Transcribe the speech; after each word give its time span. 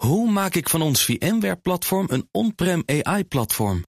Hoe 0.00 0.30
maak 0.30 0.54
ik 0.54 0.68
van 0.68 0.82
ons 0.82 1.04
VMware-platform 1.04 2.06
een 2.10 2.28
on-prem 2.30 2.82
AI-platform? 2.86 3.84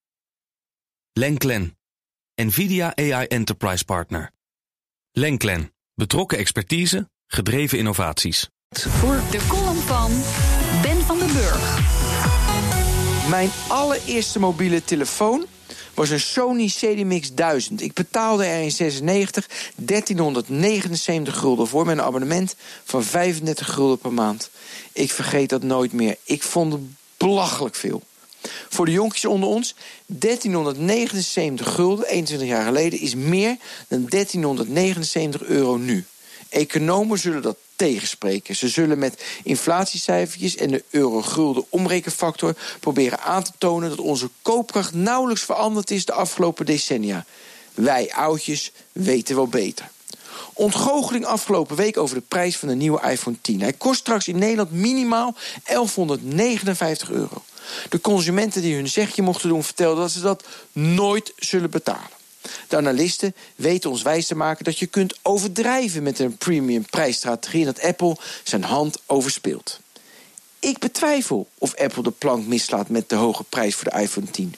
Lenklen, 1.13 1.79
NVIDIA 2.35 2.97
AI 2.97 3.27
Enterprise 3.27 3.85
Partner. 3.85 4.31
Lenklen, 5.13 5.73
betrokken 5.95 6.39
expertise, 6.39 7.11
gedreven 7.27 7.79
innovaties. 7.79 8.49
Voor 8.71 9.21
de 9.31 9.47
column 9.49 9.81
van 9.81 10.11
Ben 10.83 11.01
van 11.01 11.19
den 11.19 11.33
Burg. 11.33 11.79
Mijn 13.31 13.51
allereerste 13.69 14.39
mobiele 14.39 14.85
telefoon 14.85 15.47
was 15.95 16.11
een 16.11 16.21
Sony 16.21 16.67
CD-Mix 16.67 17.35
1000. 17.35 17.83
Ik 17.83 17.93
betaalde 17.93 18.45
er 18.45 18.63
in 18.63 18.71
96 18.71 19.49
1379 19.75 21.39
gulden 21.39 21.67
voor 21.67 21.87
met 21.87 21.99
een 21.99 22.05
abonnement 22.05 22.55
van 22.85 23.05
35 23.05 23.73
gulden 23.73 23.99
per 23.99 24.13
maand. 24.13 24.51
Ik 24.93 25.11
vergeet 25.11 25.49
dat 25.49 25.63
nooit 25.63 25.93
meer. 25.93 26.17
Ik 26.25 26.43
vond 26.43 26.73
het 26.73 26.83
belachelijk 27.17 27.75
veel. 27.75 28.03
Voor 28.69 28.87
de 28.87 28.93
jonkjes 28.93 29.25
onder 29.25 29.49
ons, 29.49 29.75
1379 30.07 31.75
gulden, 31.75 32.07
21 32.07 32.49
jaar 32.49 32.65
geleden, 32.65 32.99
is 33.01 33.15
meer 33.15 33.57
dan 33.89 34.07
1379 34.09 35.43
euro 35.43 35.77
nu. 35.77 36.05
Economen 36.53 37.19
zullen 37.19 37.43
dat 37.43 37.57
tegenspreken. 37.77 38.57
Ze 38.57 38.69
zullen 38.69 38.99
met 38.99 39.25
inflatiecijfertjes 39.43 40.57
en 40.57 40.71
de 40.71 40.85
euro-gulden 40.91 41.65
omrekenfactor 41.69 42.55
proberen 42.81 43.21
aan 43.21 43.43
te 43.43 43.53
tonen 43.59 43.89
dat 43.89 43.99
onze 43.99 44.29
koopkracht 44.43 44.95
nauwelijks 44.95 45.43
veranderd 45.43 45.91
is 45.91 46.05
de 46.05 46.13
afgelopen 46.13 46.67
decennia. 46.67 47.25
Wij 47.75 48.13
oudjes 48.13 48.73
weten 48.93 49.35
wel 49.35 49.49
beter. 49.49 49.91
Ontgoocheling 50.53 51.25
afgelopen 51.25 51.77
week 51.77 51.97
over 51.97 52.17
de 52.17 52.25
prijs 52.29 52.57
van 52.57 52.69
de 52.69 52.75
nieuwe 52.75 53.11
iPhone 53.11 53.37
10. 53.41 53.61
Hij 53.61 53.73
kost 53.73 54.01
straks 54.01 54.29
in 54.29 54.39
Nederland 54.39 54.71
minimaal 54.71 55.35
1159 55.65 57.11
euro. 57.11 57.43
De 57.89 58.01
consumenten 58.01 58.63
die 58.63 58.75
hun 58.75 58.89
zegje 58.89 59.23
mochten 59.23 59.49
doen 59.49 59.65
vertelden 59.65 60.03
dat 60.03 60.11
ze 60.11 60.21
dat 60.21 60.45
nooit 60.73 61.33
zullen 61.37 61.71
betalen. 61.71 62.21
De 62.69 62.77
analisten 62.77 63.35
weten 63.57 63.91
ons 63.91 64.03
wijs 64.03 64.27
te 64.27 64.35
maken 64.35 64.65
dat 64.65 64.79
je 64.79 64.87
kunt 64.87 65.19
overdrijven 65.23 66.03
met 66.03 66.19
een 66.19 66.37
premium 66.37 66.85
prijsstrategie 66.85 67.61
en 67.61 67.67
dat 67.67 67.83
Apple 67.83 68.17
zijn 68.43 68.65
hand 68.65 68.99
overspeelt. 69.07 69.81
Ik 70.59 70.79
betwijfel 70.79 71.49
of 71.59 71.77
Apple 71.77 72.03
de 72.03 72.11
plank 72.11 72.47
mislaat 72.47 72.89
met 72.89 73.09
de 73.09 73.15
hoge 73.15 73.45
prijs 73.45 73.75
voor 73.75 73.91
de 73.91 74.01
iPhone 74.01 74.31
10. 74.31 74.55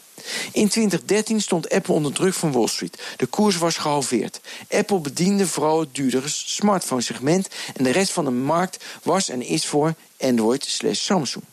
In 0.52 0.68
2013 0.68 1.40
stond 1.40 1.70
Apple 1.70 1.94
onder 1.94 2.12
druk 2.12 2.34
van 2.34 2.52
Wall 2.52 2.66
Street. 2.66 3.02
De 3.16 3.26
koers 3.26 3.56
was 3.56 3.76
gehalveerd. 3.76 4.40
Apple 4.70 4.98
bediende 4.98 5.46
vooral 5.46 5.80
het 5.80 5.94
duurdere 5.94 6.28
smartphone-segment 6.28 7.48
en 7.76 7.84
de 7.84 7.90
rest 7.90 8.12
van 8.12 8.24
de 8.24 8.30
markt 8.30 8.84
was 9.02 9.28
en 9.28 9.42
is 9.42 9.66
voor 9.66 9.94
Android 10.18 10.64
slash 10.64 10.98
Samsung. 10.98 11.44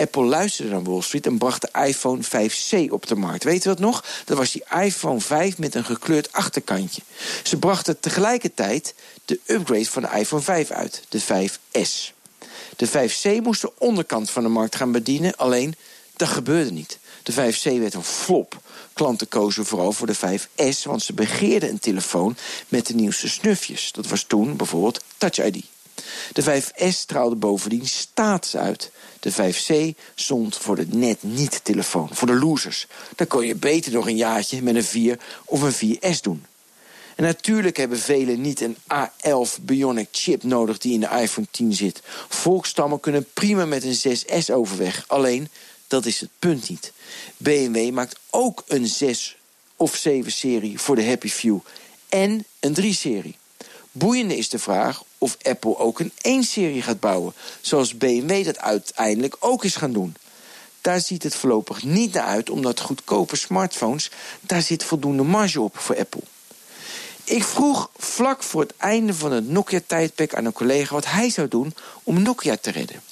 Apple 0.00 0.24
luisterde 0.24 0.70
naar 0.70 0.82
Wall 0.82 1.02
Street 1.02 1.26
en 1.26 1.38
bracht 1.38 1.60
de 1.60 1.86
iPhone 1.86 2.22
5C 2.22 2.90
op 2.90 3.06
de 3.06 3.14
markt. 3.14 3.44
Weet 3.44 3.64
u 3.64 3.68
dat 3.68 3.78
nog? 3.78 4.04
Dat 4.24 4.38
was 4.38 4.52
die 4.52 4.64
iPhone 4.82 5.20
5 5.20 5.58
met 5.58 5.74
een 5.74 5.84
gekleurd 5.84 6.32
achterkantje. 6.32 7.02
Ze 7.42 7.56
brachten 7.56 8.00
tegelijkertijd 8.00 8.94
de 9.24 9.40
upgrade 9.46 9.90
van 9.90 10.02
de 10.02 10.08
iPhone 10.18 10.42
5 10.42 10.70
uit, 10.70 11.02
de 11.08 11.20
5S. 11.20 12.12
De 12.76 12.88
5C 12.88 13.42
moest 13.42 13.60
de 13.60 13.72
onderkant 13.78 14.30
van 14.30 14.42
de 14.42 14.48
markt 14.48 14.76
gaan 14.76 14.92
bedienen, 14.92 15.36
alleen 15.36 15.74
dat 16.16 16.28
gebeurde 16.28 16.72
niet. 16.72 16.98
De 17.22 17.32
5C 17.32 17.78
werd 17.78 17.94
een 17.94 18.04
flop. 18.04 18.60
Klanten 18.92 19.28
kozen 19.28 19.66
vooral 19.66 19.92
voor 19.92 20.06
de 20.06 20.16
5S, 20.16 20.82
want 20.82 21.02
ze 21.02 21.12
begeerden 21.12 21.68
een 21.68 21.78
telefoon 21.78 22.36
met 22.68 22.86
de 22.86 22.94
nieuwste 22.94 23.28
snufjes. 23.28 23.92
Dat 23.92 24.06
was 24.06 24.22
toen 24.22 24.56
bijvoorbeeld 24.56 25.02
Touch 25.16 25.38
ID. 25.38 25.64
De 26.32 26.42
5S 26.42 26.88
straalde 26.88 27.36
bovendien 27.36 27.86
status 27.86 28.56
uit. 28.56 28.90
De 29.20 29.32
5C 29.32 29.98
stond 30.14 30.56
voor 30.56 30.76
de 30.76 30.86
net 30.86 31.22
niet 31.22 31.60
telefoon, 31.62 32.08
voor 32.12 32.26
de 32.26 32.38
losers. 32.38 32.86
Dan 33.16 33.26
kon 33.26 33.46
je 33.46 33.54
beter 33.54 33.92
nog 33.92 34.06
een 34.06 34.16
jaartje 34.16 34.62
met 34.62 34.74
een 34.74 34.84
4 34.84 35.18
of 35.44 35.80
een 35.80 35.98
4S 35.98 36.20
doen. 36.20 36.44
En 37.16 37.26
natuurlijk 37.26 37.76
hebben 37.76 37.98
velen 37.98 38.40
niet 38.40 38.60
een 38.60 38.76
A11 38.76 39.62
Bionic 39.62 40.08
chip 40.10 40.42
nodig 40.42 40.78
die 40.78 40.92
in 40.92 41.00
de 41.00 41.20
iPhone 41.20 41.46
10 41.50 41.72
zit. 41.72 42.02
Volkstammen 42.28 43.00
kunnen 43.00 43.26
prima 43.34 43.64
met 43.64 43.84
een 43.84 44.18
6S 44.18 44.50
overweg. 44.52 45.04
Alleen, 45.06 45.48
dat 45.86 46.06
is 46.06 46.20
het 46.20 46.30
punt 46.38 46.68
niet. 46.68 46.92
BMW 47.36 47.90
maakt 47.90 48.18
ook 48.30 48.64
een 48.66 48.86
6 48.86 49.36
of 49.76 49.96
7 49.96 50.32
serie 50.32 50.78
voor 50.78 50.96
de 50.96 51.04
Happy 51.04 51.28
Few 51.28 51.58
en 52.08 52.44
een 52.60 52.74
3 52.74 52.94
serie. 52.94 53.36
Boeiende 53.92 54.36
is 54.36 54.48
de 54.48 54.58
vraag 54.58 55.02
of 55.18 55.36
Apple 55.42 55.78
ook 55.78 56.00
een 56.00 56.12
1-serie 56.44 56.82
gaat 56.82 57.00
bouwen, 57.00 57.34
zoals 57.60 57.96
BMW 57.96 58.44
dat 58.44 58.58
uiteindelijk 58.58 59.36
ook 59.38 59.64
is 59.64 59.76
gaan 59.76 59.92
doen. 59.92 60.16
Daar 60.80 61.00
ziet 61.00 61.22
het 61.22 61.34
voorlopig 61.34 61.82
niet 61.82 62.12
naar 62.12 62.24
uit, 62.24 62.50
omdat 62.50 62.80
goedkope 62.80 63.36
smartphones, 63.36 64.10
daar 64.40 64.62
zit 64.62 64.84
voldoende 64.84 65.22
marge 65.22 65.60
op 65.60 65.78
voor 65.78 65.98
Apple. 65.98 66.22
Ik 67.24 67.44
vroeg 67.44 67.90
vlak 67.96 68.42
voor 68.42 68.60
het 68.60 68.76
einde 68.76 69.14
van 69.14 69.32
het 69.32 69.48
Nokia-tijdperk 69.48 70.34
aan 70.34 70.44
een 70.44 70.52
collega 70.52 70.94
wat 70.94 71.06
hij 71.06 71.30
zou 71.30 71.48
doen 71.48 71.74
om 72.02 72.22
Nokia 72.22 72.56
te 72.56 72.70
redden. 72.70 73.02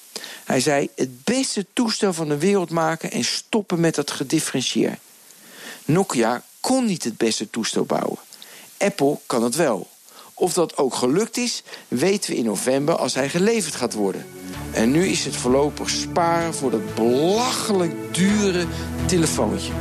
Hij 0.44 0.60
zei: 0.60 0.88
het 0.94 1.24
beste 1.24 1.66
toestel 1.72 2.12
van 2.12 2.28
de 2.28 2.38
wereld 2.38 2.70
maken 2.70 3.10
en 3.10 3.24
stoppen 3.24 3.80
met 3.80 3.94
dat 3.94 4.10
gedifferentieer. 4.10 4.98
Nokia 5.84 6.42
kon 6.60 6.84
niet 6.84 7.04
het 7.04 7.16
beste 7.16 7.50
toestel 7.50 7.84
bouwen. 7.84 8.18
Apple 8.78 9.18
kan 9.26 9.42
het 9.42 9.54
wel. 9.54 9.88
Of 10.38 10.52
dat 10.52 10.76
ook 10.76 10.94
gelukt 10.94 11.36
is, 11.36 11.62
weten 11.88 12.30
we 12.30 12.36
in 12.36 12.44
november 12.44 12.96
als 12.96 13.14
hij 13.14 13.28
geleverd 13.28 13.74
gaat 13.74 13.94
worden. 13.94 14.26
En 14.72 14.90
nu 14.90 15.06
is 15.06 15.24
het 15.24 15.36
voorlopig 15.36 15.90
sparen 15.90 16.54
voor 16.54 16.70
dat 16.70 16.94
belachelijk 16.94 18.14
dure 18.14 18.66
telefoontje. 19.06 19.72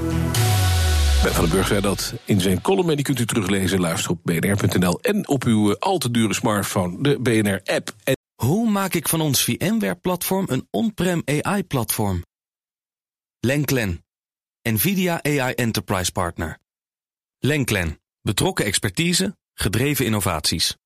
Ben 1.24 1.34
van 1.34 1.44
den 1.44 1.54
Burg 1.54 1.68
zei 1.68 1.82
dat 1.82 2.14
in 2.26 2.42
zijn 2.42 2.62
column. 2.62 2.90
En 2.90 2.96
die 2.96 3.06
kunt 3.06 3.20
u 3.20 3.26
teruglezen, 3.26 3.80
luisteren 3.80 4.18
op 4.18 4.24
bnr.nl... 4.24 5.00
en 5.02 5.28
op 5.28 5.44
uw 5.44 5.72
eh, 5.72 5.76
al 5.80 5.98
te 5.98 6.12
dure 6.12 6.34
smartphone, 6.34 7.02
de 7.02 7.20
BNR-app. 7.20 7.96
Hoe 8.36 8.70
maak 8.70 8.94
ik 8.94 9.08
van 9.10 9.22
ons 9.22 9.44
VMware-platform 9.44 10.46
een 10.50 10.68
on-prem 10.72 11.22
AI-platform? 11.26 12.22
Lenklen, 13.40 14.06
NVIDIA 14.62 15.24
AI 15.24 15.54
Enterprise 15.54 16.12
Partner. 16.12 16.58
Lenklen, 17.40 18.00
betrokken 18.22 18.66
expertise, 18.66 19.36
gedreven 19.60 20.06
innovaties. 20.06 20.78